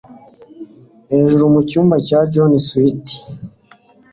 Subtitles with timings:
[1.11, 3.21] Hejuru mucyumba cya John, Sweetie.